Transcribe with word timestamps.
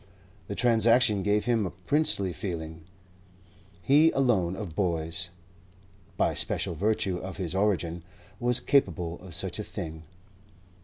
The 0.47 0.55
transaction 0.55 1.21
gave 1.21 1.45
him 1.45 1.63
a 1.63 1.69
princely 1.69 2.33
feeling. 2.33 2.85
He 3.83 4.09
alone 4.13 4.55
of 4.55 4.73
boys, 4.75 5.29
by 6.17 6.33
special 6.33 6.73
virtue 6.73 7.17
of 7.19 7.37
his 7.37 7.53
origin, 7.53 8.01
was 8.39 8.59
capable 8.59 9.19
of 9.21 9.35
such 9.35 9.59
a 9.59 9.63
thing. 9.63 10.01